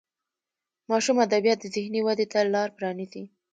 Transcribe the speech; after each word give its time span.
ماشوم 0.89 1.17
ادبیات 1.25 1.59
د 1.61 1.65
ذهني 1.75 2.01
ودې 2.03 2.25
ته 2.31 2.39
لار 2.53 2.69
پرانیزي. 2.77 3.23